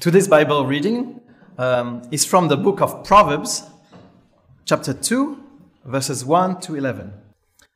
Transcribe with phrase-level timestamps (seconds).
[0.00, 1.20] Today's Bible reading
[1.58, 3.64] um, is from the book of Proverbs,
[4.64, 5.42] chapter 2,
[5.86, 7.12] verses 1 to 11.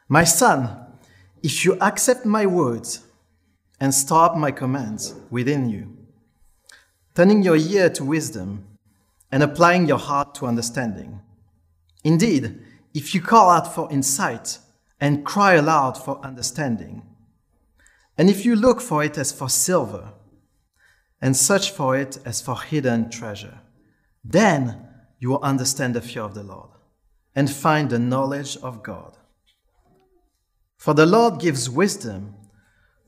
[0.08, 0.86] My son,
[1.42, 3.04] if you accept my words
[3.80, 5.96] and store up my commands within you,
[7.16, 8.68] turning your ear to wisdom
[9.32, 11.20] and applying your heart to understanding.
[12.04, 12.60] Indeed,
[12.94, 14.58] if you call out for insight
[15.00, 17.02] and cry aloud for understanding,
[18.16, 20.12] and if you look for it as for silver,
[21.22, 23.60] and search for it as for hidden treasure.
[24.24, 24.88] Then
[25.20, 26.70] you will understand the fear of the Lord
[27.34, 29.16] and find the knowledge of God.
[30.76, 32.34] For the Lord gives wisdom,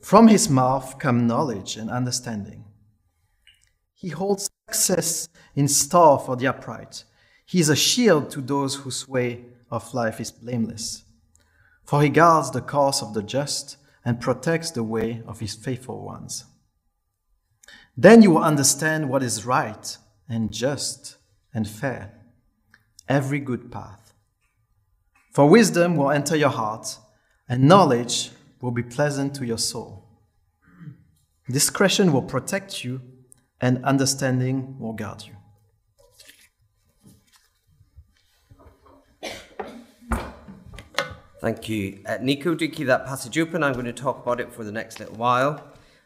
[0.01, 2.63] from his mouth come knowledge and understanding.
[3.93, 7.03] He holds success in store for the upright.
[7.45, 11.03] He is a shield to those whose way of life is blameless.
[11.83, 16.03] For he guards the course of the just and protects the way of his faithful
[16.03, 16.45] ones.
[17.97, 21.17] Then you will understand what is right and just
[21.53, 22.11] and fair,
[23.07, 24.13] every good path.
[25.31, 26.97] For wisdom will enter your heart,
[27.47, 30.05] and knowledge will be pleasant to your soul.
[31.49, 33.01] Discretion will protect you,
[33.61, 35.35] and understanding will guard you.
[41.39, 41.99] Thank you.
[42.07, 43.61] Uh, Nico, do keep that passage open.
[43.61, 45.63] I'm going to talk about it for the next little while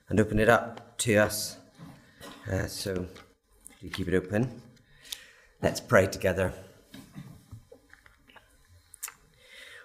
[0.10, 1.59] and open it up to us.
[2.50, 3.06] Uh, so,
[3.80, 4.60] do keep it open.
[5.62, 6.52] Let's pray together.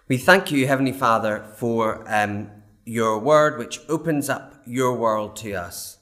[0.08, 2.50] We thank you, Heavenly Father, for um,
[2.86, 5.98] your word, which opens up your world to us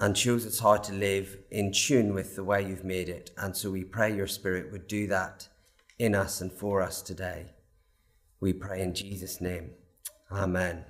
[0.00, 3.30] and shows us how to live in tune with the way you've made it.
[3.38, 5.46] And so we pray your Spirit would do that
[6.00, 7.52] in us and for us today.
[8.40, 9.70] We pray in Jesus' name.
[10.32, 10.84] Amen.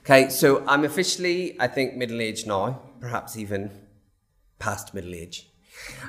[0.00, 3.68] Okay, so I'm officially, I think, middle aged now, perhaps even
[4.60, 5.48] past middle age.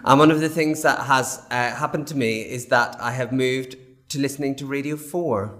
[0.06, 3.32] And one of the things that has uh, happened to me is that I have
[3.32, 3.76] moved
[4.10, 5.60] to listening to Radio 4.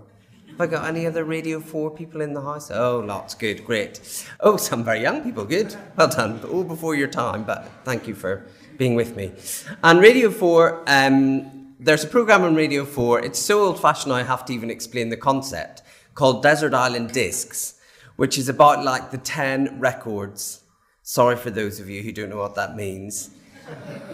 [0.52, 2.70] Have I got any other Radio 4 people in the house?
[2.70, 3.34] Oh, lots.
[3.34, 4.00] Good, great.
[4.42, 5.44] Oh, some very young people.
[5.44, 5.76] Good.
[5.96, 6.40] Well done.
[6.52, 8.46] All before your time, but thank you for
[8.78, 9.32] being with me.
[9.84, 13.26] And Radio 4, um, there's a program on Radio 4.
[13.26, 15.82] It's so old fashioned, I have to even explain the concept,
[16.14, 17.80] called Desert Island Discs
[18.16, 20.63] which is about like the 10 records.
[21.06, 23.32] Sorry for those of you who don't know what that means.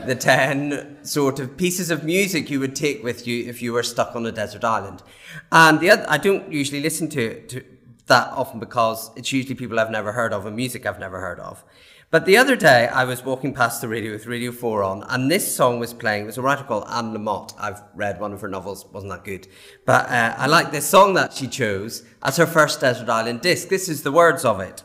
[0.08, 3.84] the 10 sort of pieces of music you would take with you if you were
[3.84, 5.04] stuck on a desert island.
[5.52, 7.64] And the other, I don't usually listen to, to
[8.08, 11.40] that often because it's usually people I've never heard of and music I've never heard
[11.40, 11.64] of.
[12.10, 15.30] But the other day, I was walking past the radio with Radio 4 on, and
[15.30, 16.24] this song was playing.
[16.24, 17.54] It was a writer called Anne Lamott.
[17.60, 19.48] I've read one of her novels, wasn't that good.
[19.86, 23.70] But uh, I like this song that she chose as her first Desert Island disc.
[23.70, 24.82] This is the words of it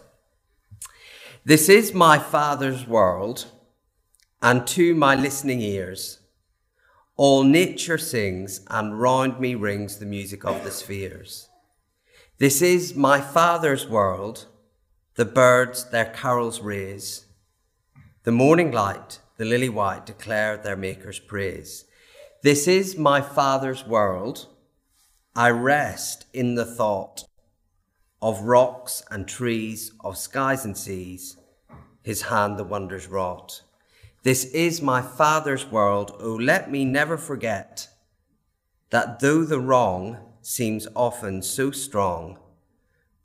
[1.47, 3.47] This is my father's world,
[4.41, 6.21] and to my listening ears,
[7.17, 11.51] all nature sings, and round me rings the music of the spheres.
[12.39, 14.47] This is my father's world
[15.17, 17.27] the birds their carols raise.
[18.25, 21.85] The morning light, the lily white, declare their Maker's praise.
[22.43, 24.49] This is my Father's world.
[25.37, 27.25] I rest in the thought
[28.25, 31.37] of rocks and trees, of skies and seas,
[32.03, 33.61] his hand the wonders wrought.
[34.23, 36.17] This is my Father's world.
[36.19, 37.87] Oh, let me never forget
[38.89, 42.39] that though the wrong seems often so strong,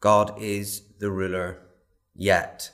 [0.01, 1.61] God is the ruler
[2.13, 2.69] yet.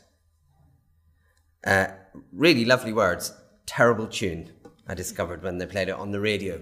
[1.64, 1.90] Uh,
[2.34, 3.34] really lovely words.
[3.68, 4.52] Terrible tune,
[4.88, 6.60] I discovered when they played it on the radio.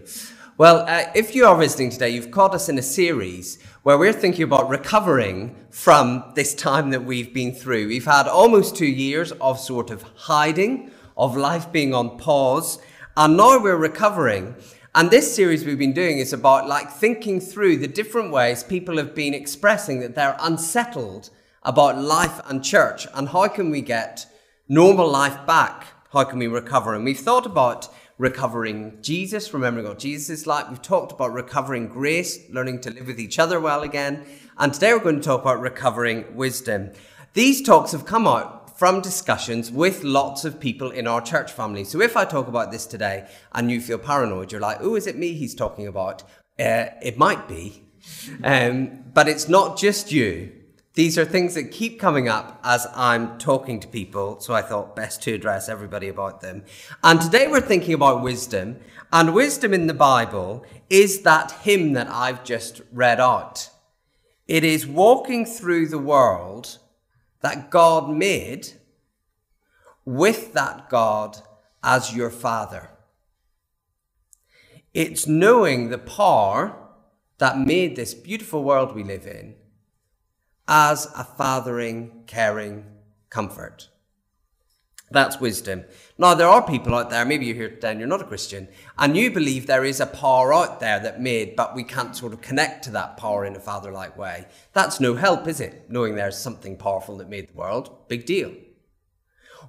[0.55, 4.13] Well, uh, if you are visiting today, you've caught us in a series where we're
[4.13, 7.87] thinking about recovering from this time that we've been through.
[7.87, 12.77] We've had almost two years of sort of hiding, of life being on pause,
[13.17, 14.53] and now we're recovering.
[14.93, 18.97] And this series we've been doing is about like thinking through the different ways people
[18.97, 21.31] have been expressing that they're unsettled
[21.63, 24.27] about life and church and how can we get
[24.69, 25.87] normal life back?
[26.11, 26.93] How can we recover?
[26.93, 27.89] And we've thought about
[28.23, 30.69] recovering Jesus, remembering what Jesus is like.
[30.69, 34.25] We've talked about recovering grace, learning to live with each other well again.
[34.57, 36.91] And today we're going to talk about recovering wisdom.
[37.33, 41.83] These talks have come out from discussions with lots of people in our church family.
[41.83, 45.05] So if I talk about this today and you feel paranoid, you're like, oh, is
[45.05, 46.23] it me he's talking about?
[46.57, 47.83] Uh, it might be.
[48.41, 50.62] Um, but it's not just you.
[50.95, 54.95] These are things that keep coming up as I'm talking to people, so I thought
[54.95, 56.65] best to address everybody about them.
[57.03, 58.79] And today we're thinking about wisdom,
[59.11, 63.71] and wisdom in the Bible is that hymn that I've just read out.
[64.47, 66.77] It is walking through the world
[67.41, 68.67] that God made
[70.05, 71.37] with that God
[71.83, 72.91] as your Father.
[74.93, 76.77] It's knowing the power
[77.39, 79.55] that made this beautiful world we live in
[80.67, 82.85] as a fathering, caring
[83.29, 83.89] comfort.
[85.11, 85.83] That's wisdom.
[86.17, 88.67] Now, there are people out there, maybe you're here today and you're not a Christian,
[88.97, 92.33] and you believe there is a power out there that made, but we can't sort
[92.33, 94.47] of connect to that power in a father like way.
[94.73, 95.85] That's no help, is it?
[95.87, 98.07] Knowing there's something powerful that made the world.
[98.07, 98.53] Big deal.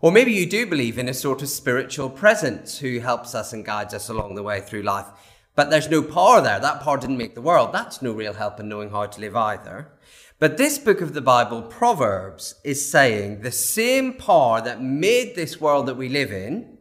[0.01, 3.65] Or maybe you do believe in a sort of spiritual presence who helps us and
[3.65, 5.07] guides us along the way through life.
[5.55, 6.59] But there's no power there.
[6.59, 7.73] That power didn't make the world.
[7.73, 9.93] That's no real help in knowing how to live either.
[10.39, 15.61] But this book of the Bible, Proverbs, is saying the same power that made this
[15.61, 16.79] world that we live in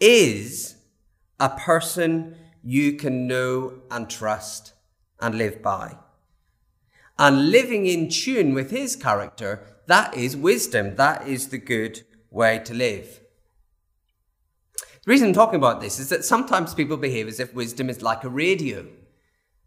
[0.00, 0.76] is
[1.38, 4.72] a person you can know and trust
[5.20, 5.98] and live by.
[7.18, 10.96] And living in tune with his character, that is wisdom.
[10.96, 13.20] That is the good way to live.
[15.04, 18.00] The reason I'm talking about this is that sometimes people behave as if wisdom is
[18.00, 18.86] like a radio.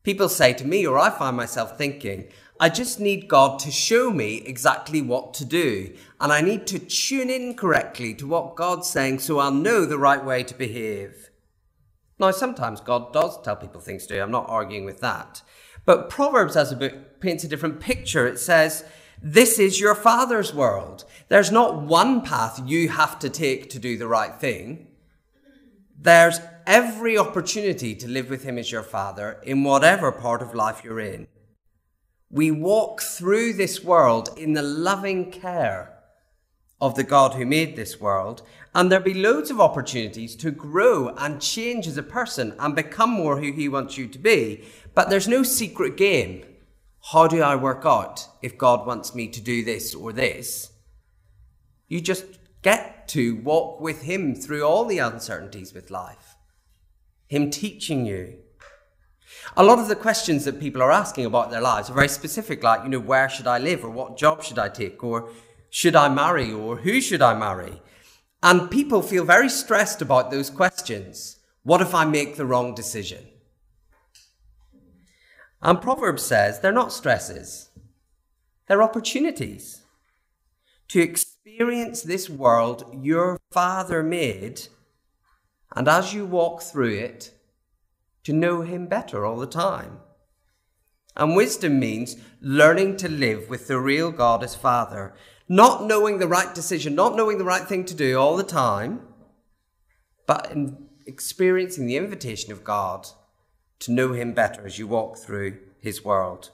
[0.04, 2.30] People say to me, or I find myself thinking,
[2.60, 5.94] I just need God to show me exactly what to do.
[6.20, 10.00] And I need to tune in correctly to what God's saying so I'll know the
[10.00, 11.30] right way to behave.
[12.20, 14.22] Now, sometimes God does tell people things to do.
[14.22, 15.44] I'm not arguing with that.
[15.86, 18.28] But Proverbs as a book paints a different picture.
[18.28, 18.84] It says,
[19.22, 21.06] this is your father's world.
[21.28, 24.88] There's not one path you have to take to do the right thing.
[26.00, 30.84] There's every opportunity to live with him as your father in whatever part of life
[30.84, 31.28] you're in.
[32.30, 35.94] We walk through this world in the loving care
[36.80, 38.42] of the God who made this world,
[38.76, 43.10] and there'll be loads of opportunities to grow and change as a person and become
[43.10, 44.64] more who He wants you to be.
[44.94, 46.46] But there's no secret game.
[47.12, 50.72] How do I work out if God wants me to do this or this?
[51.88, 52.26] You just
[52.62, 56.36] get to walk with Him through all the uncertainties with life.
[57.28, 58.40] Him teaching you,
[59.56, 62.64] a lot of the questions that people are asking about their lives are very specific,
[62.64, 65.30] like, you know, where should I live, or what job should I take, or
[65.70, 67.82] should I marry, or who should I marry?
[68.44, 71.40] And people feel very stressed about those questions.
[71.64, 73.26] What if I make the wrong decision?
[75.62, 77.70] And Proverbs says they're not stresses,
[78.68, 79.82] they're opportunities
[80.90, 84.68] to experience this world your Father made,
[85.76, 87.32] and as you walk through it,
[88.28, 90.00] to know Him better all the time.
[91.16, 95.14] And wisdom means learning to live with the real God as Father,
[95.48, 99.00] not knowing the right decision, not knowing the right thing to do all the time,
[100.26, 103.08] but in experiencing the invitation of God
[103.80, 106.52] to know Him better as you walk through His world.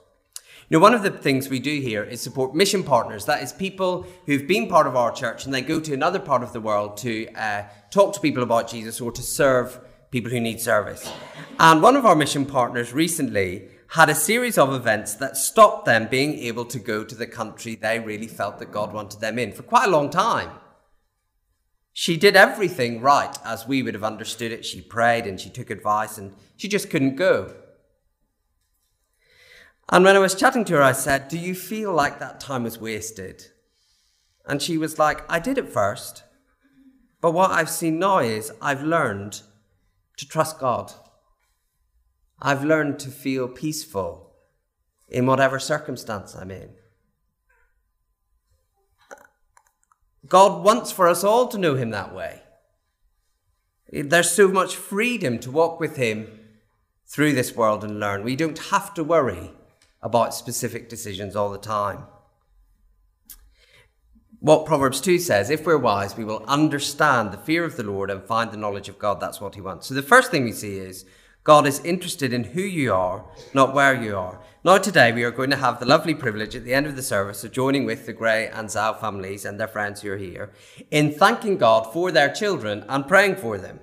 [0.68, 3.24] You know, one of the things we do here is support mission partners.
[3.24, 6.44] That is people who've been part of our church and they go to another part
[6.44, 9.80] of the world to uh, talk to people about Jesus or to serve
[10.14, 11.12] people who need service.
[11.58, 16.06] And one of our mission partners recently had a series of events that stopped them
[16.06, 19.50] being able to go to the country they really felt that God wanted them in
[19.50, 20.50] for quite a long time.
[21.92, 24.64] She did everything right as we would have understood it.
[24.64, 27.52] She prayed and she took advice and she just couldn't go.
[29.88, 32.62] And when I was chatting to her, I said, Do you feel like that time
[32.62, 33.46] was wasted?
[34.46, 36.22] And she was like, I did at first.
[37.20, 39.42] But what I've seen now is I've learned
[40.16, 40.92] to trust God.
[42.40, 44.32] I've learned to feel peaceful
[45.08, 46.70] in whatever circumstance I'm in.
[50.26, 52.42] God wants for us all to know Him that way.
[53.92, 56.40] There's so much freedom to walk with Him
[57.06, 58.24] through this world and learn.
[58.24, 59.52] We don't have to worry
[60.02, 62.06] about specific decisions all the time
[64.44, 68.10] what Proverbs 2 says if we're wise, we will understand the fear of the Lord
[68.10, 69.18] and find the knowledge of God.
[69.18, 69.86] That's what he wants.
[69.86, 71.06] So the first thing we see is
[71.44, 73.24] God is interested in who you are,
[73.54, 74.42] not where you are.
[74.62, 77.02] Now, today we are going to have the lovely privilege at the end of the
[77.02, 80.52] service of joining with the Gray and Zhao families and their friends who are here
[80.90, 83.80] in thanking God for their children and praying for them.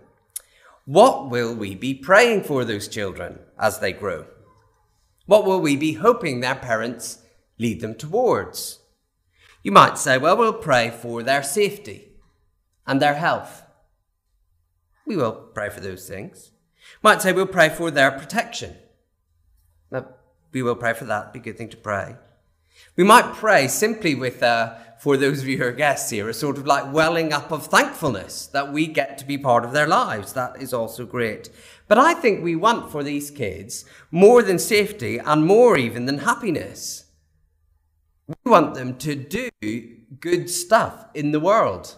[0.85, 4.27] What will we be praying for those children as they grow?
[5.25, 7.17] What will we be hoping their parents
[7.57, 8.80] lead them towards?
[9.63, 12.13] You might say, well, we'll pray for their safety
[12.87, 13.63] and their health.
[15.05, 16.51] We will pray for those things.
[17.03, 18.75] Might say we'll pray for their protection.
[19.91, 20.07] Now,
[20.51, 21.33] we will pray for that.
[21.33, 22.15] Be a good thing to pray.
[22.95, 26.33] We might pray simply with, uh, for those of you who are guests here, a
[26.33, 29.87] sort of like welling up of thankfulness that we get to be part of their
[29.87, 30.33] lives.
[30.33, 31.49] That is also great.
[31.87, 36.19] But I think we want for these kids more than safety and more even than
[36.19, 37.05] happiness.
[38.43, 39.49] We want them to do
[40.19, 41.97] good stuff in the world.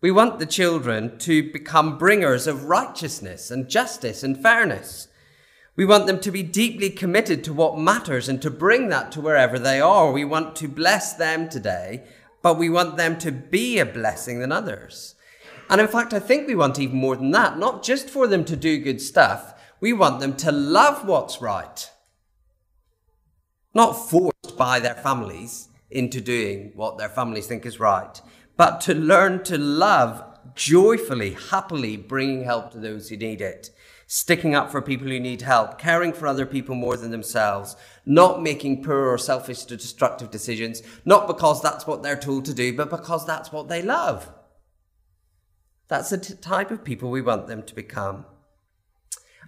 [0.00, 5.08] We want the children to become bringers of righteousness and justice and fairness.
[5.74, 9.20] We want them to be deeply committed to what matters and to bring that to
[9.20, 10.12] wherever they are.
[10.12, 12.04] We want to bless them today,
[12.42, 15.14] but we want them to be a blessing than others.
[15.68, 18.44] And in fact, I think we want even more than that, not just for them
[18.44, 21.90] to do good stuff, we want them to love what's right.
[23.74, 24.08] Not
[24.56, 28.20] by their families into doing what their families think is right,
[28.56, 30.22] but to learn to love
[30.54, 33.70] joyfully, happily, bringing help to those who need it
[34.06, 38.42] sticking up for people who need help, caring for other people more than themselves, not
[38.42, 42.74] making poor or selfish or destructive decisions, not because that's what they're told to do,
[42.74, 44.30] but because that's what they love.
[45.88, 48.26] That's the t- type of people we want them to become.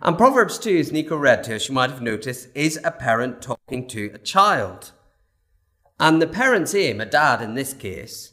[0.02, 3.42] And Proverbs 2, as Nico read to us, you might have noticed, is a parent
[3.42, 4.92] talking to a child.
[6.00, 8.32] And the parent's aim, a dad in this case,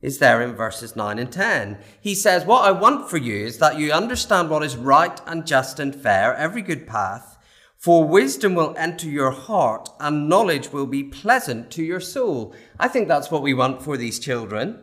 [0.00, 1.78] is there in verses 9 and 10.
[2.00, 5.46] He says, What I want for you is that you understand what is right and
[5.46, 7.38] just and fair, every good path,
[7.78, 12.54] for wisdom will enter your heart and knowledge will be pleasant to your soul.
[12.78, 14.78] I think that's what we want for these children.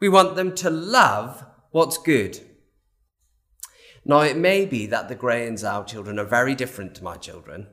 [0.00, 2.40] We want them to love what's good.
[4.04, 7.16] Now, it may be that the Gray and Zhao children are very different to my
[7.16, 7.66] children,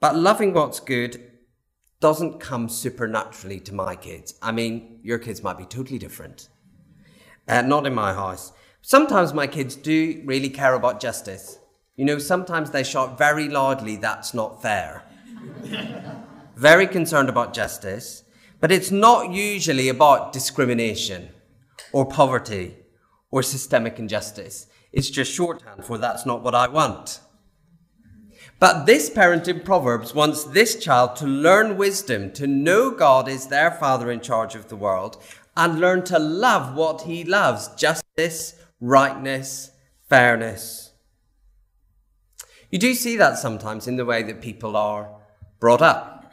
[0.00, 1.31] but loving what's good
[2.02, 4.34] doesn't come supernaturally to my kids.
[4.42, 6.48] I mean, your kids might be totally different.
[7.46, 8.52] Uh, not in my house.
[8.82, 11.58] Sometimes my kids do really care about justice.
[11.94, 15.04] You know, sometimes they shout very loudly, that's not fair.
[16.56, 18.24] very concerned about justice,
[18.60, 21.28] but it's not usually about discrimination
[21.92, 22.78] or poverty
[23.30, 24.66] or systemic injustice.
[24.90, 27.20] It's just shorthand for that's not what I want.
[28.62, 33.48] But this parent in Proverbs wants this child to learn wisdom, to know God is
[33.48, 35.20] their father in charge of the world,
[35.56, 39.72] and learn to love what he loves justice, rightness,
[40.08, 40.92] fairness.
[42.70, 45.10] You do see that sometimes in the way that people are
[45.58, 46.32] brought up.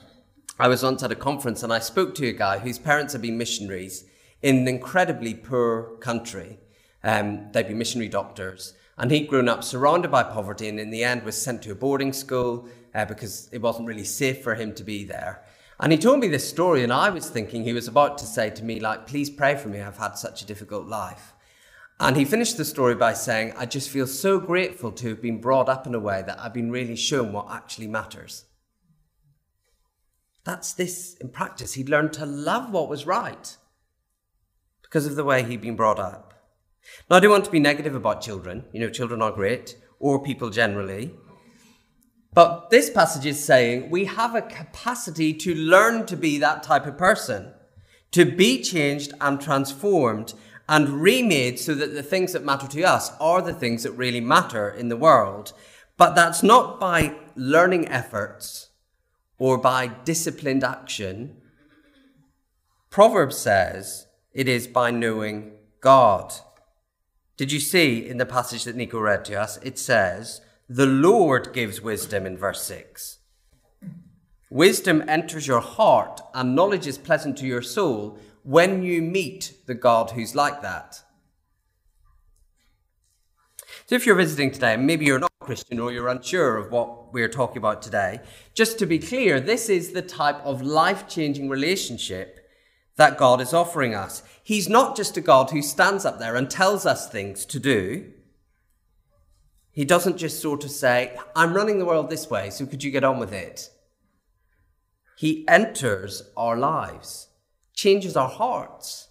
[0.59, 3.23] I was once at a conference and I spoke to a guy whose parents had
[3.23, 4.05] been missionaries
[4.43, 6.59] in an incredibly poor country.
[7.03, 8.75] Um, they'd be missionary doctors.
[8.99, 11.75] And he'd grown up surrounded by poverty and in the end was sent to a
[11.75, 15.43] boarding school uh, because it wasn't really safe for him to be there.
[15.79, 18.49] And he told me this story, and I was thinking he was about to say
[18.49, 21.33] to me, like, please pray for me, I've had such a difficult life.
[22.01, 25.39] And he finished the story by saying, I just feel so grateful to have been
[25.39, 28.45] brought up in a way that I've been really shown what actually matters.
[30.43, 31.73] That's this in practice.
[31.73, 33.55] He'd learned to love what was right
[34.81, 36.28] because of the way he'd been brought up.
[37.09, 38.65] Now, I don't want to be negative about children.
[38.71, 41.11] You know, children are great, or people generally.
[42.33, 46.85] But this passage is saying we have a capacity to learn to be that type
[46.85, 47.53] of person,
[48.11, 50.33] to be changed and transformed
[50.67, 54.21] and remade so that the things that matter to us are the things that really
[54.21, 55.51] matter in the world.
[55.97, 58.69] But that's not by learning efforts
[59.39, 61.41] or by disciplined action.
[62.91, 66.33] Proverbs says it is by knowing God.
[67.39, 69.59] Did you see in the passage that Nico read to us?
[69.63, 73.19] It says, The Lord gives wisdom in verse 6.
[74.49, 79.73] Wisdom enters your heart, and knowledge is pleasant to your soul when you meet the
[79.73, 81.01] God who's like that.
[83.85, 87.29] So, if you're visiting today, maybe you're not Christian or you're unsure of what we're
[87.29, 88.19] talking about today,
[88.53, 92.49] just to be clear, this is the type of life changing relationship
[92.99, 94.23] that God is offering us.
[94.49, 98.11] He's not just a God who stands up there and tells us things to do.
[99.69, 102.89] He doesn't just sort of say, I'm running the world this way, so could you
[102.89, 103.69] get on with it?
[105.15, 107.27] He enters our lives,
[107.75, 109.09] changes our hearts,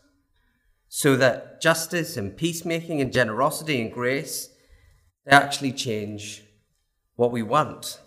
[0.88, 4.48] so that justice and peacemaking and generosity and grace,
[5.24, 6.42] they actually change
[7.14, 8.00] what we want.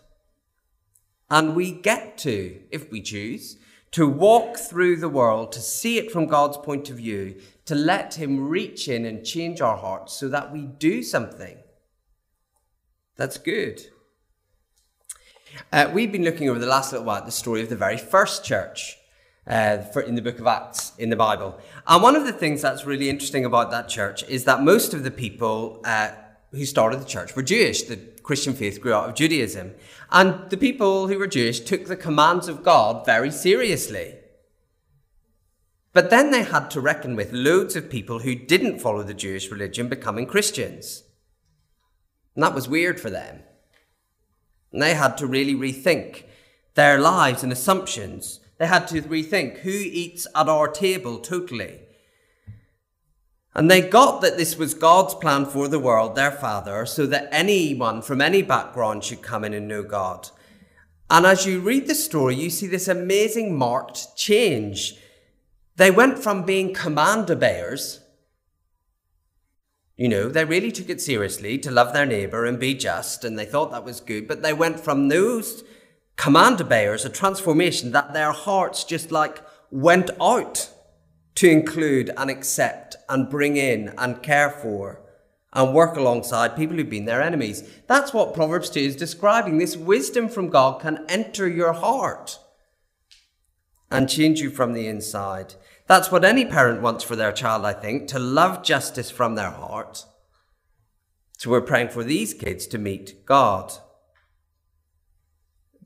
[1.30, 3.56] And we get to, if we choose,
[3.92, 8.16] to walk through the world, to see it from God's point of view, to let
[8.16, 11.58] Him reach in and change our hearts so that we do something.
[13.18, 13.82] That's good.
[15.72, 17.98] Uh, we've been looking over the last little while at the story of the very
[17.98, 18.98] first church
[19.46, 21.60] uh, for, in the book of Acts in the Bible.
[21.86, 25.04] And one of the things that's really interesting about that church is that most of
[25.04, 26.12] the people uh,
[26.52, 27.84] who started the church were Jewish.
[27.84, 29.74] The Christian faith grew out of Judaism.
[30.12, 34.16] And the people who were Jewish took the commands of God very seriously.
[35.94, 39.52] But then they had to reckon with loads of people who didn't follow the Jewish
[39.52, 41.04] religion becoming Christians.
[42.36, 43.42] And that was weird for them.
[44.72, 46.24] And they had to really rethink
[46.76, 48.40] their lives and assumptions.
[48.58, 51.82] They had to rethink who eats at our table totally.
[53.54, 57.28] And they got that this was God's plan for the world, their Father, so that
[57.32, 60.30] anyone from any background should come in and know God.
[61.10, 64.96] And as you read the story, you see this amazing marked change.
[65.76, 68.00] They went from being command obeyers,
[70.02, 73.38] you know, they really took it seriously to love their neighbour and be just, and
[73.38, 75.64] they thought that was good, but they went from those
[76.16, 80.71] command obeyers, a transformation that their hearts just like went out
[81.36, 85.02] to include and accept and bring in and care for
[85.54, 87.68] and work alongside people who've been their enemies.
[87.88, 89.58] That's what Proverbs 2 is describing.
[89.58, 92.40] This wisdom from God can enter your heart
[93.90, 95.56] and change you from the inside.
[95.88, 99.52] That's what any parent wants for their child, I think, to love justice from their
[99.52, 100.06] heart.
[101.38, 103.74] So we're praying for these kids to meet God.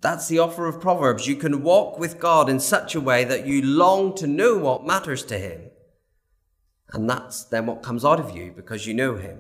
[0.02, 1.28] That's the offer of Proverbs.
[1.28, 4.86] You can walk with God in such a way that you long to know what
[4.86, 5.72] matters to Him.
[6.94, 9.40] And that's then what comes out of you because you know Him.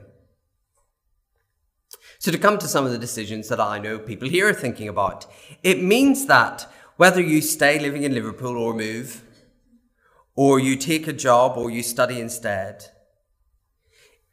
[2.19, 4.87] So, to come to some of the decisions that I know people here are thinking
[4.87, 5.25] about,
[5.61, 9.21] it means that whether you stay living in Liverpool or move,
[10.35, 12.85] or you take a job or you study instead,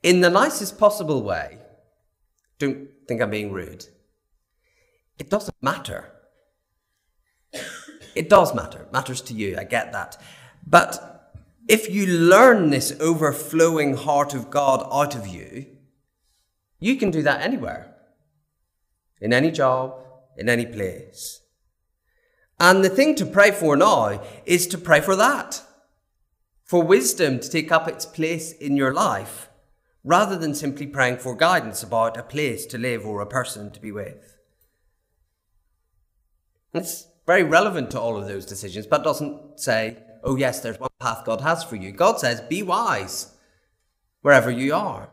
[0.03, 1.59] in the nicest possible way,
[2.59, 3.87] don't think I'm being rude,
[5.19, 6.13] it doesn't matter.
[8.15, 8.81] It does matter.
[8.81, 9.57] It matters to you.
[9.59, 10.21] I get that.
[10.67, 11.33] But
[11.69, 15.67] if you learn this overflowing heart of God out of you,
[16.81, 17.95] you can do that anywhere,
[19.21, 19.95] in any job,
[20.37, 21.41] in any place.
[22.59, 25.63] And the thing to pray for now is to pray for that,
[26.65, 29.49] for wisdom to take up its place in your life,
[30.05, 33.81] rather than simply praying for guidance about a place to live or a person to
[33.81, 34.37] be with.
[36.75, 40.91] It's very relevant to all of those decisions, but doesn't say, oh, yes, there's one
[40.99, 41.93] path God has for you.
[41.93, 43.37] God says, be wise
[44.23, 45.11] wherever you are.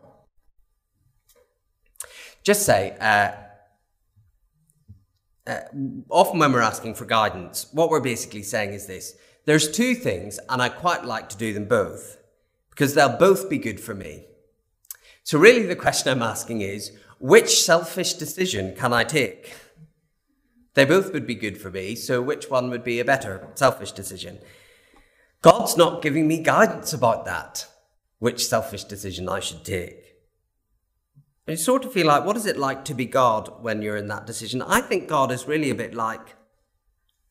[2.43, 3.31] Just say, uh,
[5.49, 5.61] uh,
[6.09, 10.39] often when we're asking for guidance, what we're basically saying is this there's two things,
[10.47, 12.17] and I quite like to do them both
[12.69, 14.25] because they'll both be good for me.
[15.23, 19.53] So, really, the question I'm asking is which selfish decision can I take?
[20.75, 23.91] They both would be good for me, so which one would be a better selfish
[23.91, 24.39] decision?
[25.41, 27.65] God's not giving me guidance about that,
[28.19, 30.09] which selfish decision I should take.
[31.47, 34.07] You sort of feel like, what is it like to be God when you're in
[34.09, 34.61] that decision?
[34.61, 36.35] I think God is really a bit like,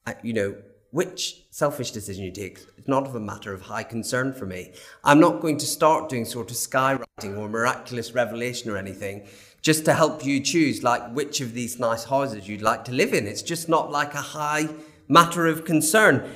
[0.06, 0.56] uh, you know,
[0.90, 4.72] which selfish decision you take is not of a matter of high concern for me.
[5.04, 9.28] I'm not going to start doing sort of skywriting or miraculous revelation or anything
[9.62, 13.12] just to help you choose like which of these nice houses you'd like to live
[13.12, 13.26] in.
[13.26, 14.68] It's just not like a high
[15.08, 16.30] matter of concern.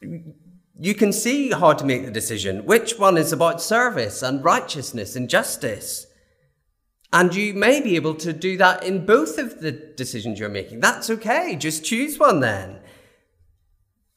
[0.00, 2.64] You can see how to make the decision.
[2.66, 6.06] Which one is about service and righteousness and justice?
[7.12, 10.80] And you may be able to do that in both of the decisions you're making.
[10.80, 11.56] That's okay.
[11.56, 12.80] Just choose one then.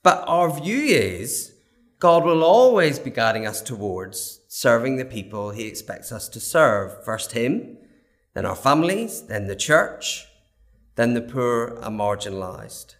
[0.01, 1.53] But our view is
[1.99, 7.03] God will always be guiding us towards serving the people he expects us to serve.
[7.03, 7.77] First him,
[8.33, 10.27] then our families, then the church,
[10.95, 12.95] then the poor and marginalised.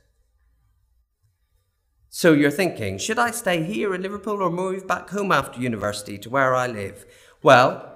[2.10, 6.18] So you're thinking, should I stay here in Liverpool or move back home after university
[6.18, 7.06] to where I live?
[7.42, 7.90] Well,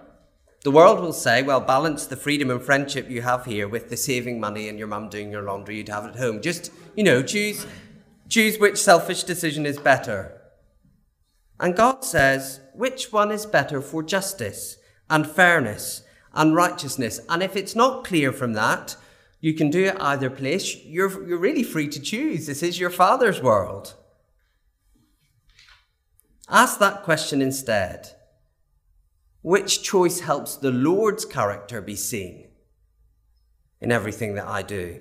[0.63, 3.97] the world will say, well, balance the freedom and friendship you have here with the
[3.97, 6.41] saving money and your mum doing your laundry you'd have at home.
[6.41, 7.67] Just, you know, choose,
[8.29, 10.38] choose which selfish decision is better.
[11.59, 14.77] And God says, which one is better for justice
[15.09, 17.19] and fairness and righteousness?
[17.27, 18.95] And if it's not clear from that,
[19.41, 20.75] you can do it either place.
[20.85, 22.47] You're, you're really free to choose.
[22.47, 23.95] This is your Father's world.
[26.49, 28.09] Ask that question instead.
[29.41, 32.47] Which choice helps the Lord's character be seen
[33.79, 34.99] in everything that I do?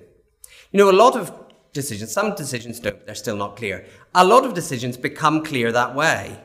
[0.71, 1.33] You know, a lot of
[1.73, 3.85] decisions, some decisions don't, they're still not clear.
[4.15, 6.39] A lot of decisions become clear that way.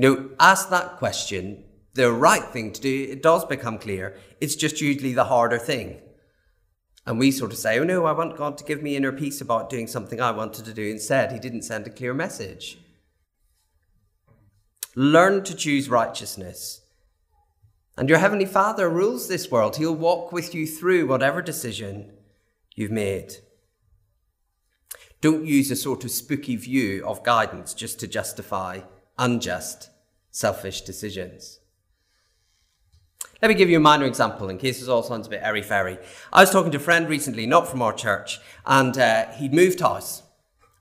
[0.00, 4.16] You know, ask that question, the right thing to do, it does become clear.
[4.40, 6.00] It's just usually the harder thing.
[7.04, 9.42] And we sort of say, oh no, I want God to give me inner peace
[9.42, 11.32] about doing something I wanted to do instead.
[11.32, 12.78] He didn't send a clear message.
[14.96, 16.80] Learn to choose righteousness.
[17.98, 19.76] And your Heavenly Father rules this world.
[19.76, 22.10] He'll walk with you through whatever decision
[22.74, 23.34] you've made.
[25.20, 28.80] Don't use a sort of spooky view of guidance just to justify
[29.20, 29.90] unjust,
[30.32, 31.60] selfish decisions.
[33.40, 35.62] Let me give you a minor example in case this all sounds a bit airy
[35.62, 35.98] fairy.
[36.32, 39.78] I was talking to a friend recently, not from our church, and uh, he'd moved
[39.78, 40.24] house.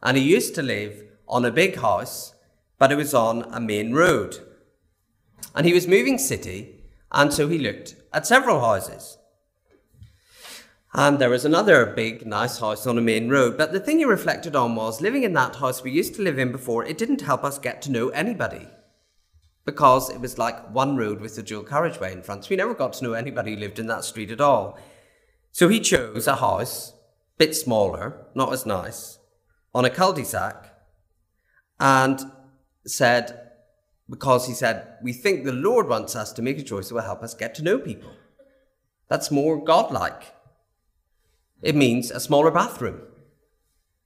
[0.02, 2.34] And he used to live on a big house
[2.80, 4.40] but it was on a main road.
[5.54, 9.19] And he was moving city, and so he looked at several houses.
[10.94, 13.58] And there was another big, nice house on a main road.
[13.58, 16.40] But the thing he reflected on was living in that house we used to live
[16.40, 18.68] in before, it didn't help us get to know anybody.
[19.66, 22.50] Because it was like one road with a dual carriageway in front.
[22.50, 24.80] We never got to know anybody who lived in that street at all.
[25.52, 26.94] So he chose a house,
[27.38, 29.20] bit smaller, not as nice,
[29.76, 30.74] on a cul-de-sac,
[31.80, 32.20] and
[32.86, 33.52] said,
[34.10, 37.02] because he said, we think the Lord wants us to make a choice that will
[37.04, 38.12] help us get to know people.
[39.08, 40.34] That's more godlike.
[41.62, 43.02] It means a smaller bathroom.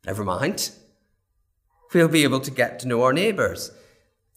[0.06, 0.72] Never mind.
[1.94, 3.72] We'll be able to get to know our neighbours.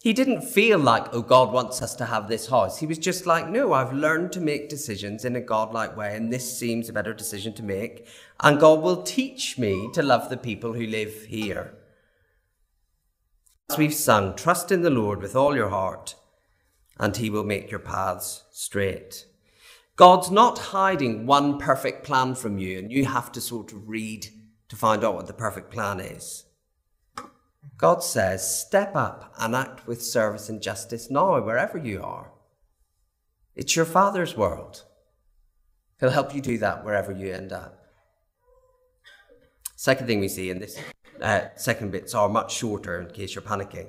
[0.03, 2.79] He didn't feel like, oh, God wants us to have this house.
[2.79, 6.33] He was just like, no, I've learned to make decisions in a godlike way, and
[6.33, 8.07] this seems a better decision to make.
[8.41, 11.75] And God will teach me to love the people who live here.
[13.71, 16.15] As we've sung, trust in the Lord with all your heart,
[17.01, 19.27] and he will make your paths straight.
[19.97, 24.27] God's not hiding one perfect plan from you, and you have to sort of read
[24.69, 26.45] to find out what the perfect plan is.
[27.79, 32.33] God says, step up and act with service and justice now, wherever you are.
[33.55, 34.85] It's your Father's world.
[35.99, 37.83] He'll help you do that wherever you end up.
[39.77, 40.79] Second thing we see in this
[41.23, 43.89] uh, second bits are much shorter in case you're panicking.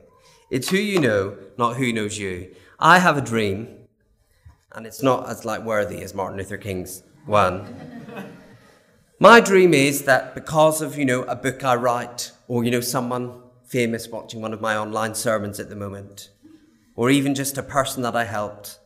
[0.49, 2.55] It's who you know, not who knows you.
[2.79, 3.86] I have a dream
[4.73, 7.65] and it's not as like worthy as Martin Luther King's one.
[9.19, 12.81] My dream is that because of, you know, a book I write, or, you know,
[12.81, 16.29] someone famous watching one of my online sermons at the moment,
[16.95, 18.79] or even just a person that I helped,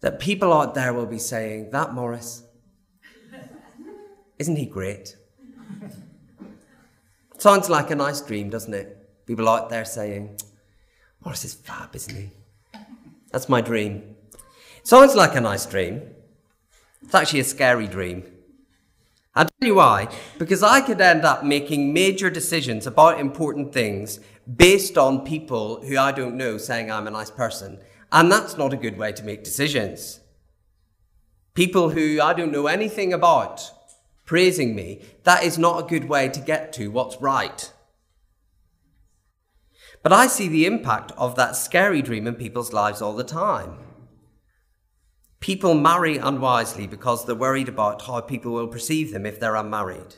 [0.00, 2.42] that people out there will be saying, That Morris,
[4.38, 5.16] isn't he great?
[7.38, 9.26] Sounds like a nice dream, doesn't it?
[9.26, 10.38] People out there saying,
[11.24, 12.30] Morris is fab, isn't he?
[13.30, 14.11] That's my dream.
[14.84, 16.02] Sounds like a nice dream.
[17.02, 18.24] It's actually a scary dream.
[19.34, 20.08] I'll tell you why.
[20.38, 24.20] Because I could end up making major decisions about important things
[24.56, 27.78] based on people who I don't know saying I'm a nice person.
[28.10, 30.20] And that's not a good way to make decisions.
[31.54, 33.70] People who I don't know anything about
[34.26, 37.72] praising me, that is not a good way to get to what's right.
[40.02, 43.78] But I see the impact of that scary dream in people's lives all the time.
[45.42, 50.14] People marry unwisely because they're worried about how people will perceive them if they're unmarried.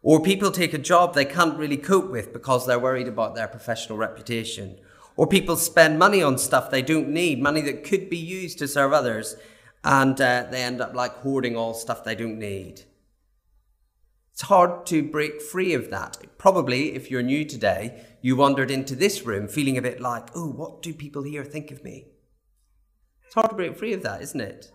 [0.00, 3.46] Or people take a job they can't really cope with because they're worried about their
[3.46, 4.78] professional reputation.
[5.18, 8.66] Or people spend money on stuff they don't need, money that could be used to
[8.66, 9.36] serve others,
[9.84, 12.84] and uh, they end up like hoarding all stuff they don't need.
[14.32, 16.16] It's hard to break free of that.
[16.38, 20.48] Probably, if you're new today, you wandered into this room feeling a bit like, oh,
[20.48, 22.06] what do people here think of me?
[23.34, 24.70] It's hard to break free of that, isn't it?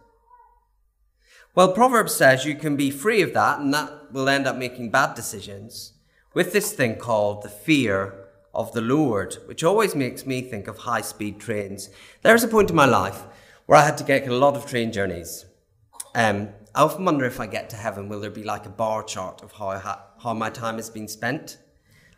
[1.55, 4.91] Well, Proverbs says you can be free of that, and that will end up making
[4.91, 5.93] bad decisions
[6.33, 10.79] with this thing called the fear of the Lord, which always makes me think of
[10.79, 11.89] high speed trains.
[12.21, 13.23] There was a point in my life
[13.65, 15.45] where I had to get a lot of train journeys.
[16.13, 19.03] Um, I often wonder if I get to heaven, will there be like a bar
[19.03, 21.59] chart of how, ha- how my time has been spent?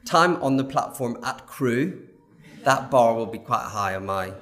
[0.06, 2.08] Time on the platform at Crewe,
[2.64, 4.34] that bar will be quite high on my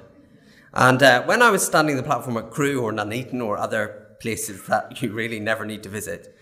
[0.72, 4.66] and uh, when I was standing the platform at Crewe or Nuneaton or other places
[4.66, 6.36] that you really never need to visit,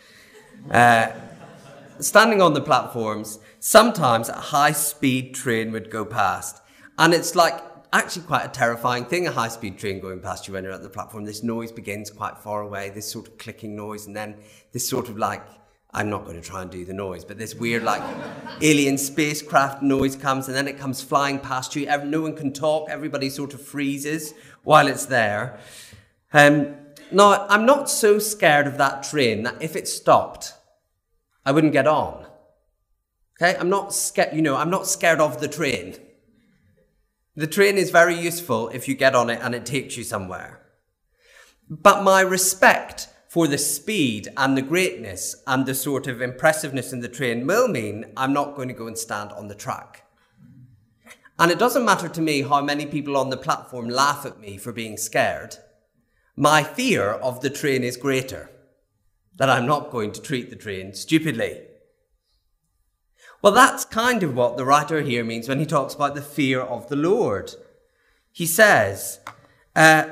[0.71, 1.11] uh,
[2.01, 6.61] standing on the platforms, sometimes a high speed train would go past.
[6.99, 7.63] And it's like
[7.93, 10.83] actually quite a terrifying thing, a high speed train going past you when you're at
[10.83, 11.25] the platform.
[11.25, 14.37] This noise begins quite far away, this sort of clicking noise, and then
[14.73, 15.43] this sort of like
[15.99, 18.01] I'm not going to try and do the noise, but this weird, like,
[18.63, 21.87] alien spacecraft noise comes and then it comes flying past you.
[22.05, 22.89] No one can talk.
[22.89, 24.33] Everybody sort of freezes
[24.63, 25.59] while it's there.
[26.33, 26.77] Um,
[27.11, 30.53] now, I'm not so scared of that train that if it stopped,
[31.45, 32.25] I wouldn't get on.
[33.43, 33.59] Okay?
[33.59, 35.97] I'm not scared, you know, I'm not scared of the train.
[37.35, 40.61] The train is very useful if you get on it and it takes you somewhere.
[41.69, 47.01] But my respect for the speed and the greatness and the sort of impressiveness in
[47.01, 50.05] the train will mean I'm not going to go and stand on the track.
[51.39, 54.57] And it doesn't matter to me how many people on the platform laugh at me
[54.57, 55.57] for being scared.
[56.37, 58.51] My fear of the train is greater,
[59.37, 61.61] that I'm not going to treat the train stupidly.
[63.43, 66.61] Well, that's kind of what the writer here means when he talks about the fear
[66.61, 67.55] of the Lord.
[68.33, 69.21] He says,
[69.77, 70.09] uh,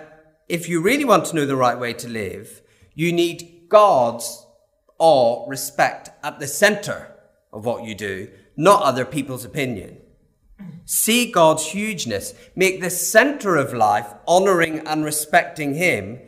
[0.48, 2.62] if you really want to know the right way to live,
[2.96, 4.46] you need God's
[4.98, 7.14] awe, respect at the center
[7.52, 9.98] of what you do, not other people's opinion.
[10.86, 12.32] See God's hugeness.
[12.54, 16.20] Make the center of life honoring and respecting Him.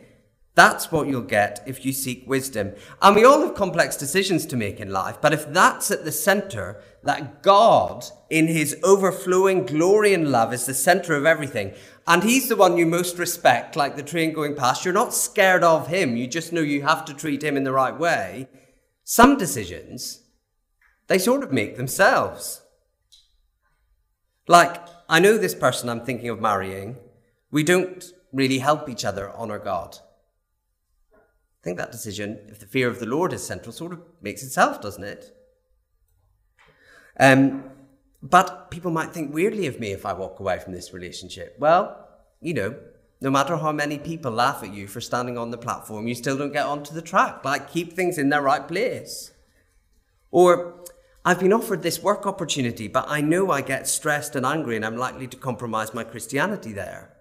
[0.53, 2.73] That's what you'll get if you seek wisdom.
[3.01, 6.11] And we all have complex decisions to make in life, but if that's at the
[6.11, 11.73] center, that God, in His overflowing glory and love, is the center of everything,
[12.09, 15.63] and He's the one you most respect, like the train going past, you're not scared
[15.63, 18.49] of Him, you just know you have to treat Him in the right way.
[19.03, 20.23] Some decisions,
[21.07, 22.61] they sort of make themselves.
[24.47, 26.97] Like, I know this person I'm thinking of marrying.
[27.51, 29.97] We don't really help each other honour God.
[31.13, 34.41] I think that decision, if the fear of the Lord is central, sort of makes
[34.41, 35.35] itself, doesn't it?
[37.19, 37.65] Um,
[38.21, 41.55] but people might think weirdly of me if I walk away from this relationship.
[41.59, 42.07] Well,
[42.41, 42.75] you know,
[43.21, 46.37] no matter how many people laugh at you for standing on the platform, you still
[46.37, 47.43] don't get onto the track.
[47.43, 49.31] Like, keep things in their right place.
[50.31, 50.83] Or,
[51.25, 54.85] I've been offered this work opportunity, but I know I get stressed and angry and
[54.85, 57.13] I'm likely to compromise my Christianity there.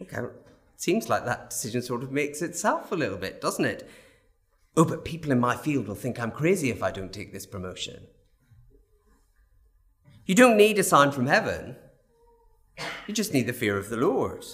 [0.00, 0.18] Okay,
[0.76, 3.88] seems like that decision sort of makes itself a little bit, doesn't it?
[4.76, 7.46] Oh, but people in my field will think I'm crazy if I don't take this
[7.46, 8.06] promotion.
[10.26, 11.76] You don't need a sign from heaven.
[13.06, 14.44] You just need the fear of the Lord.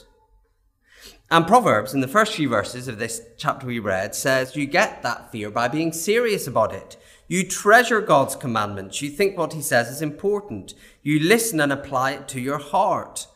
[1.30, 5.02] And Proverbs, in the first few verses of this chapter we read, says you get
[5.02, 6.96] that fear by being serious about it.
[7.28, 9.00] You treasure God's commandments.
[9.00, 10.74] You think what he says is important.
[11.02, 13.28] You listen and apply it to your heart.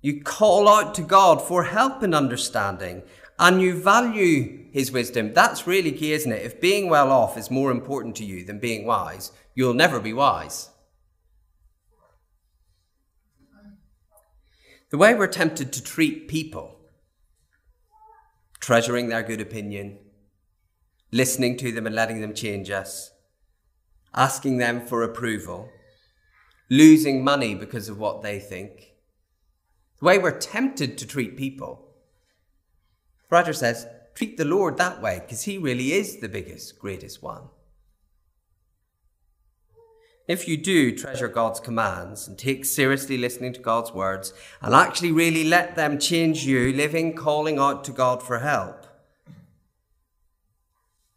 [0.00, 3.02] You call out to God for help and understanding,
[3.38, 5.34] and you value his wisdom.
[5.34, 6.42] That's really key, isn't it?
[6.42, 10.14] If being well off is more important to you than being wise, you'll never be
[10.14, 10.70] wise.
[14.94, 16.78] The way we're tempted to treat people,
[18.60, 19.98] treasuring their good opinion,
[21.10, 23.10] listening to them and letting them change us,
[24.14, 25.68] asking them for approval,
[26.70, 28.94] losing money because of what they think.
[29.98, 31.88] The way we're tempted to treat people.
[33.30, 37.48] Writer says, treat the Lord that way because he really is the biggest, greatest one.
[40.26, 44.32] If you do treasure God's commands and take seriously listening to God's words
[44.62, 48.86] and actually really let them change you, living, calling out to God for help,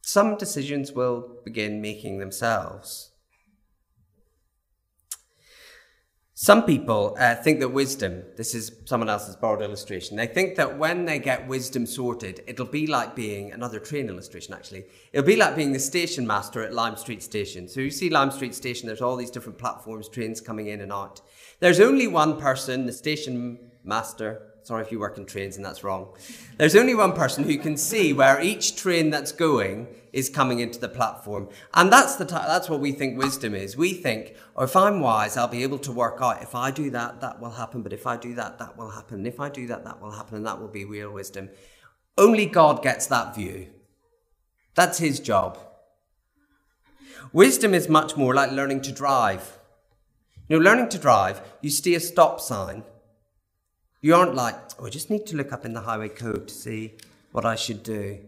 [0.02, 3.12] some decisions will begin making themselves.
[6.40, 10.78] Some people uh, think that wisdom, this is someone else's borrowed illustration, they think that
[10.78, 15.36] when they get wisdom sorted, it'll be like being, another train illustration actually, it'll be
[15.36, 17.68] like being the station master at Lime Street Station.
[17.68, 20.94] So you see Lime Street Station, there's all these different platforms, trains coming in and
[20.94, 21.22] out.
[21.60, 25.82] There's only one person, the station master, Sorry if you work in trains and that's
[25.82, 26.10] wrong.
[26.58, 30.78] There's only one person who can see where each train that's going is coming into
[30.78, 31.48] the platform.
[31.74, 33.78] And that's, the t- that's what we think wisdom is.
[33.78, 36.90] We think, oh, if I'm wise, I'll be able to work out if I do
[36.90, 37.82] that, that will happen.
[37.82, 39.20] But if I do that, that will happen.
[39.20, 40.36] And if I do that, that will happen.
[40.36, 41.50] And that will be real wisdom.
[42.18, 43.68] Only God gets that view.
[44.76, 45.58] That's his job.
[47.32, 49.60] Wisdom is much more like learning to drive.
[50.50, 52.84] You know, learning to drive, you see a stop sign
[54.02, 56.54] you aren't like, oh, I just need to look up in the highway code to
[56.54, 56.96] see
[57.32, 58.20] what I should do.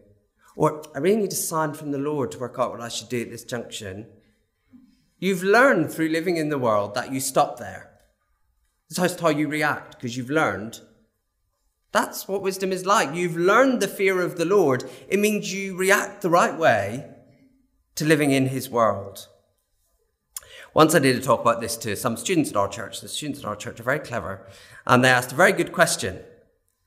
[0.56, 3.10] Or I really need a sign from the Lord to work out what I should
[3.10, 4.08] do at this junction.
[5.20, 7.92] You've learned through living in the world that you stop there.
[8.90, 10.82] That's how you react, because you've learned.
[11.92, 13.16] That's what wisdom is like.
[13.16, 14.84] You've learned the fear of the Lord.
[15.08, 17.06] It means you react the right way
[17.96, 19.28] to living in His world.
[20.74, 23.02] Once I did a talk about this to some students at our church.
[23.02, 24.48] The students at our church are very clever.
[24.86, 26.20] And they asked a very good question.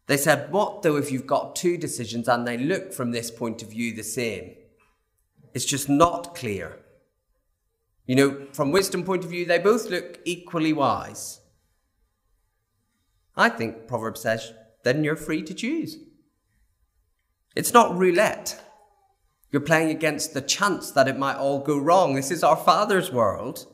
[0.06, 3.62] They said, What though if you've got two decisions and they look from this point
[3.62, 4.54] of view the same?
[5.54, 6.78] It's just not clear.
[8.06, 11.40] You know, from wisdom point of view, they both look equally wise.
[13.36, 14.52] I think Proverbs says,
[14.84, 15.98] then you're free to choose.
[17.54, 18.60] It's not roulette.
[19.52, 22.14] You're playing against the chance that it might all go wrong.
[22.14, 23.66] This is our Father's world.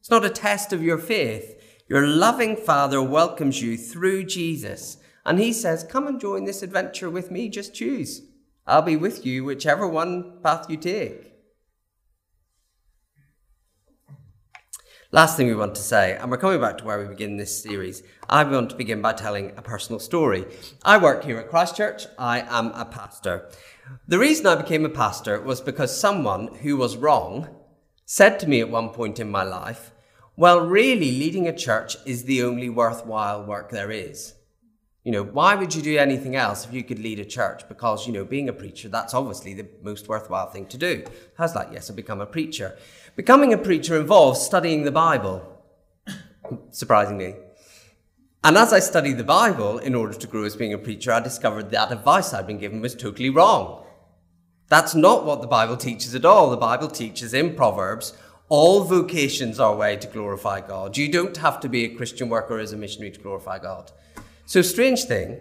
[0.00, 1.56] It's not a test of your faith.
[1.88, 7.08] Your loving Father welcomes you through Jesus, and He says, Come and join this adventure
[7.08, 8.22] with me, just choose.
[8.66, 11.30] I'll be with you, whichever one path you take.
[15.12, 17.60] Last thing we want to say, and we're coming back to where we begin this
[17.60, 20.46] series, I want to begin by telling a personal story.
[20.84, 22.06] I work here at Christchurch.
[22.16, 23.50] I am a pastor.
[24.06, 27.48] The reason I became a pastor was because someone who was wrong
[28.04, 29.92] said to me at one point in my life,
[30.36, 34.34] well, really, leading a church is the only worthwhile work there is.
[35.04, 37.68] You know, why would you do anything else if you could lead a church?
[37.68, 41.04] Because, you know, being a preacher, that's obviously the most worthwhile thing to do.
[41.36, 41.72] How's that?
[41.72, 42.76] Yes, I become a preacher.
[43.16, 45.62] Becoming a preacher involves studying the Bible.
[46.70, 47.36] surprisingly.
[48.42, 51.20] And as I studied the Bible in order to grow as being a preacher, I
[51.20, 53.84] discovered that advice I'd been given was totally wrong.
[54.68, 56.48] That's not what the Bible teaches at all.
[56.48, 58.14] The Bible teaches in Proverbs
[58.48, 60.96] all vocations are a way to glorify God.
[60.96, 63.92] You don't have to be a Christian worker as a missionary to glorify God.
[64.46, 65.38] So, strange thing,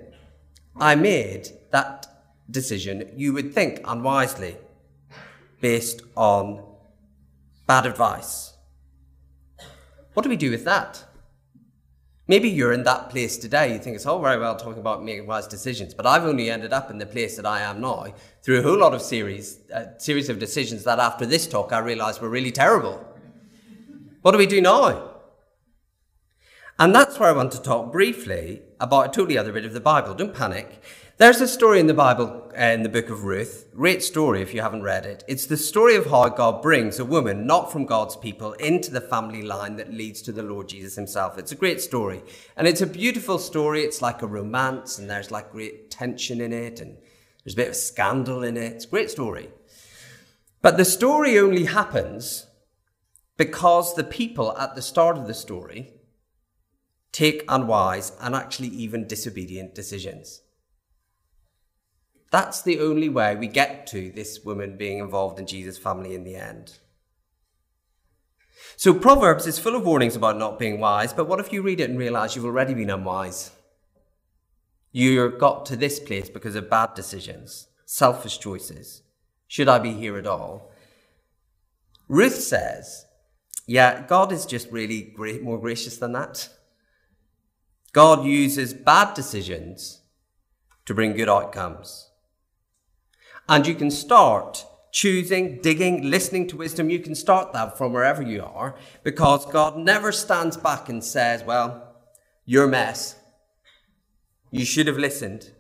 [0.76, 2.06] I made that
[2.52, 4.58] decision, you would think unwisely,
[5.60, 6.64] based on
[7.66, 8.54] bad advice.
[10.14, 11.04] What do we do with that?
[12.30, 13.74] Maybe you're in that place today.
[13.74, 16.72] You think it's all very well talking about making wise decisions, but I've only ended
[16.72, 18.14] up in the place that I am now
[18.44, 21.80] through a whole lot of series, a series of decisions that after this talk I
[21.80, 23.04] realised were really terrible.
[24.22, 25.16] What do we do now?
[26.78, 29.80] And that's where I want to talk briefly about a totally other bit of the
[29.80, 30.14] Bible.
[30.14, 30.84] Don't panic.
[31.20, 33.68] There's a story in the Bible, uh, in the book of Ruth.
[33.76, 35.22] Great story if you haven't read it.
[35.28, 39.02] It's the story of how God brings a woman not from God's people into the
[39.02, 41.38] family line that leads to the Lord Jesus himself.
[41.38, 42.24] It's a great story.
[42.56, 43.82] And it's a beautiful story.
[43.82, 46.96] It's like a romance, and there's like great tension in it, and
[47.44, 48.76] there's a bit of scandal in it.
[48.76, 49.50] It's a great story.
[50.62, 52.48] But the story only happens
[53.36, 55.96] because the people at the start of the story
[57.12, 60.44] take unwise and actually even disobedient decisions.
[62.32, 66.24] That's the only way we get to this woman being involved in Jesus' family in
[66.24, 66.78] the end.
[68.76, 71.80] So, Proverbs is full of warnings about not being wise, but what if you read
[71.80, 73.52] it and realize you've already been unwise?
[74.92, 79.02] You got to this place because of bad decisions, selfish choices.
[79.48, 80.72] Should I be here at all?
[82.08, 83.06] Ruth says,
[83.68, 86.50] Yeah, God is just really great, more gracious than that.
[87.92, 90.02] God uses bad decisions
[90.86, 92.09] to bring good outcomes.
[93.50, 96.92] And you can start choosing, digging, listening to wisdom.
[96.92, 101.44] You can start that from wherever you are because God never stands back and says,
[101.44, 101.96] Well,
[102.46, 103.16] you're a mess.
[104.52, 105.52] You should have listened.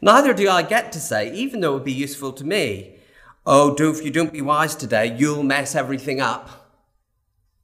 [0.00, 2.96] Neither do I get to say, even though it would be useful to me,
[3.44, 6.48] Oh, do if you don't be wise today, you'll mess everything up.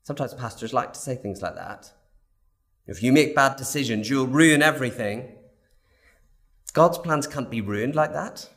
[0.02, 1.92] Sometimes pastors like to say things like that.
[2.86, 5.37] If you make bad decisions, you'll ruin everything.
[6.78, 8.50] God's plans can't be ruined like that.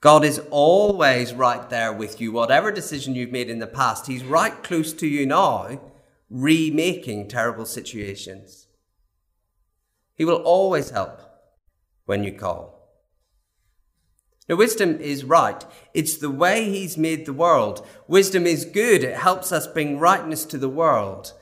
[0.00, 2.32] God is always right there with you.
[2.32, 5.78] Whatever decision you've made in the past, He's right close to you now,
[6.30, 8.66] remaking terrible situations.
[10.14, 11.20] He will always help
[12.06, 12.96] when you call.
[14.48, 15.62] Now, wisdom is right.
[15.92, 17.86] It's the way He's made the world.
[18.06, 19.04] Wisdom is good.
[19.04, 21.34] It helps us bring rightness to the world.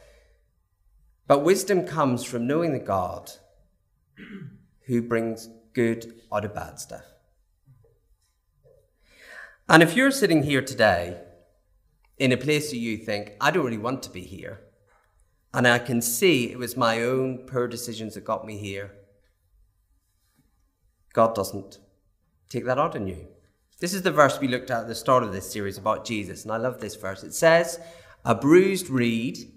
[1.28, 3.30] But wisdom comes from knowing the God
[4.86, 7.04] who brings good out of bad stuff.
[9.68, 11.20] And if you're sitting here today
[12.18, 14.60] in a place that you think, I don't really want to be here,
[15.52, 18.92] and I can see it was my own poor decisions that got me here,
[21.12, 21.80] God doesn't
[22.48, 23.26] take that out on you.
[23.80, 26.44] This is the verse we looked at at the start of this series about Jesus,
[26.44, 27.24] and I love this verse.
[27.24, 27.80] It says,
[28.24, 29.52] A bruised reed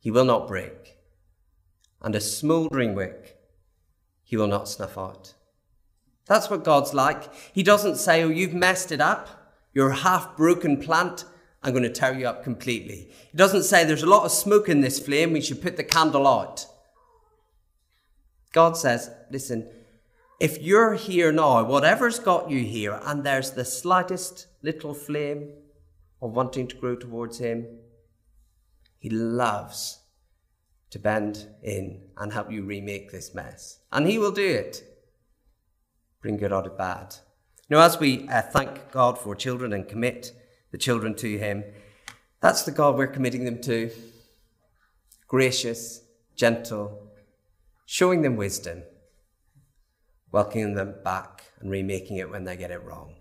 [0.00, 0.98] he will not break,
[2.02, 3.37] and a smouldering wick
[4.28, 5.32] he will not snuff out.
[6.26, 7.32] That's what God's like.
[7.54, 9.56] He doesn't say, Oh, you've messed it up.
[9.72, 11.24] You're a half broken plant.
[11.62, 13.10] I'm going to tear you up completely.
[13.30, 15.32] He doesn't say, There's a lot of smoke in this flame.
[15.32, 16.66] We should put the candle out.
[18.52, 19.66] God says, Listen,
[20.38, 25.54] if you're here now, whatever's got you here, and there's the slightest little flame
[26.20, 27.66] of wanting to grow towards Him,
[28.98, 30.00] He loves
[30.90, 33.80] to bend in and help you remake this mess.
[33.92, 34.82] And He will do it.
[36.22, 37.16] Bring good out of bad.
[37.70, 40.32] Now, as we uh, thank God for children and commit
[40.70, 41.64] the children to Him,
[42.40, 43.90] that's the God we're committing them to.
[45.26, 46.02] Gracious,
[46.34, 47.10] gentle,
[47.84, 48.82] showing them wisdom,
[50.32, 53.17] welcoming them back and remaking it when they get it wrong.